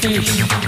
你 0.00 0.67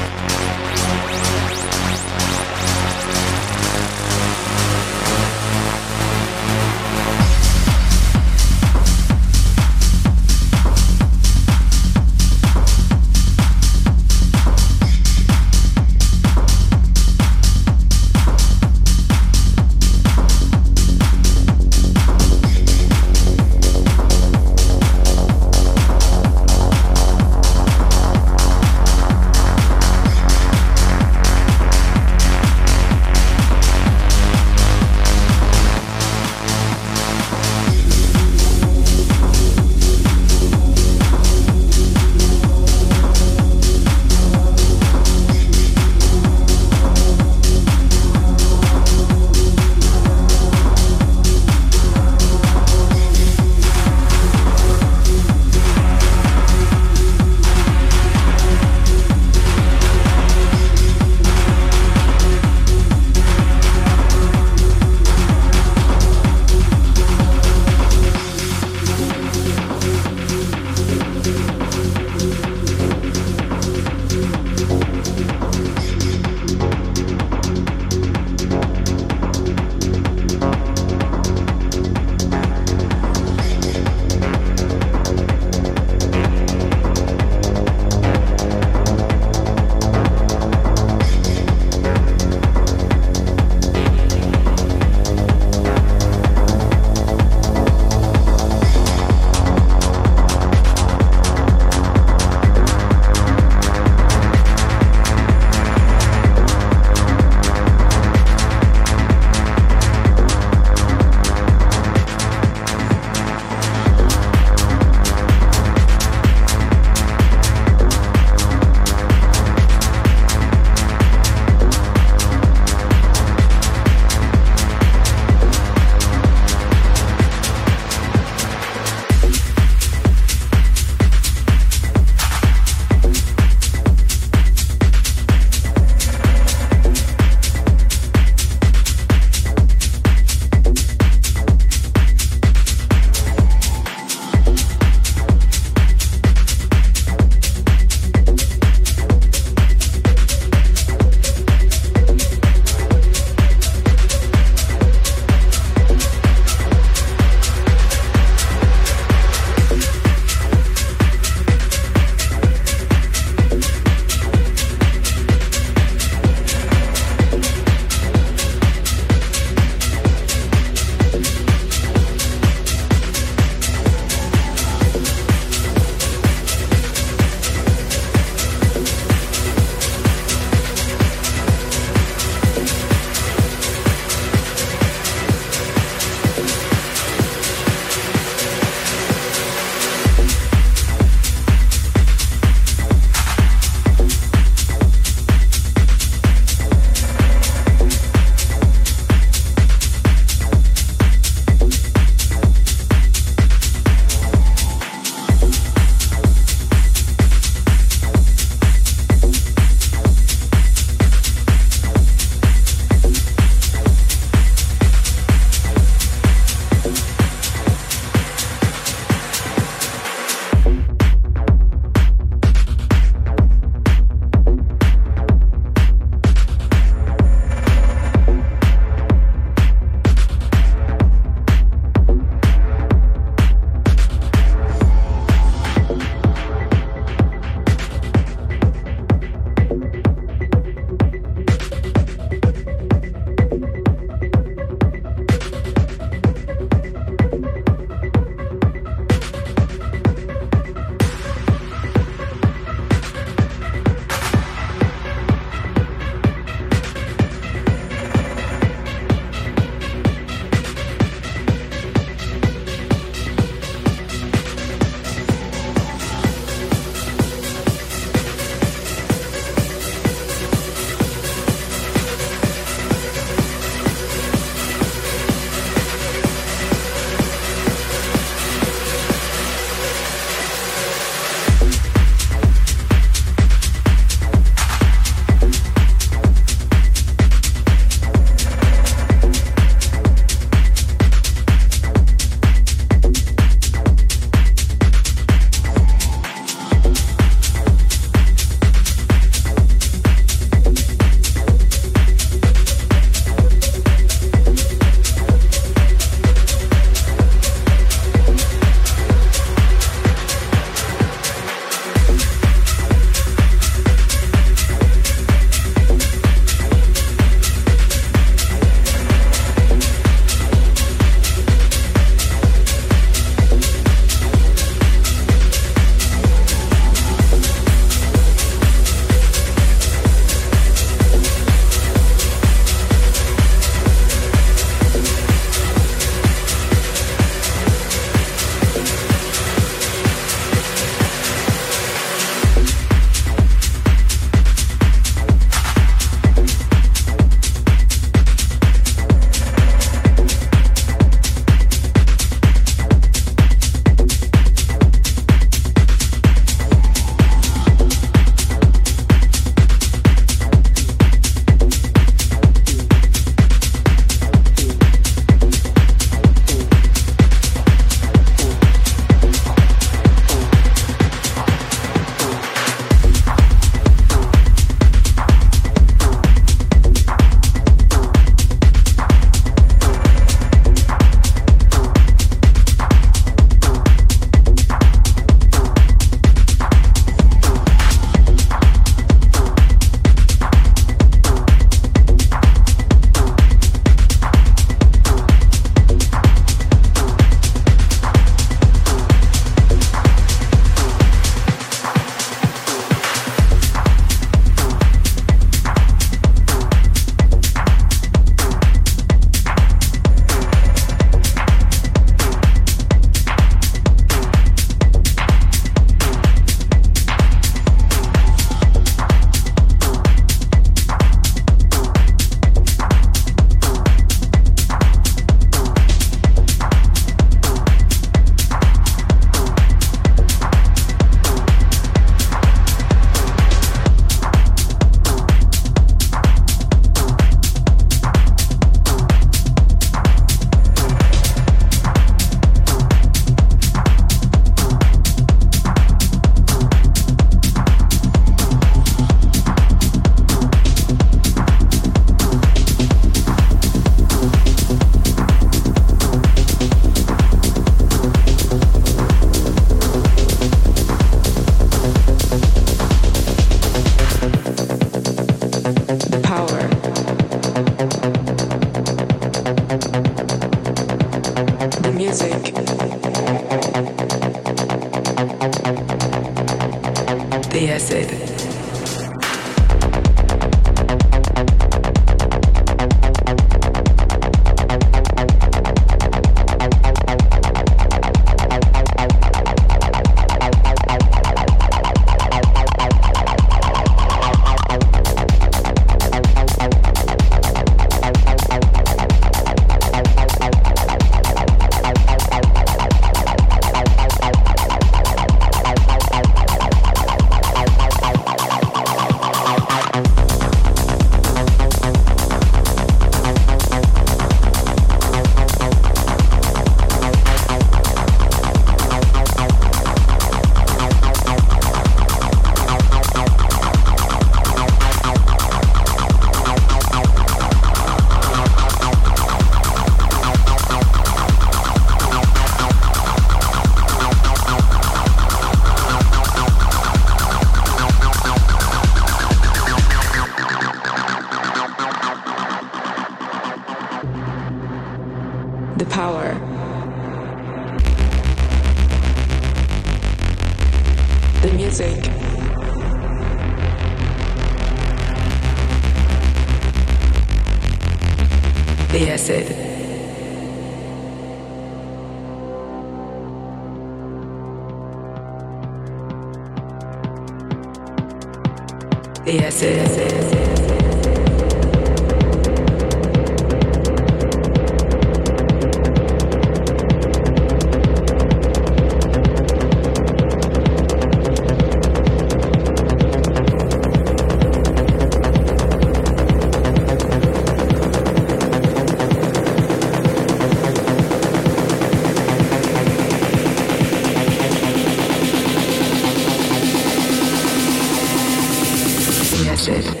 voces. 599.71 600.00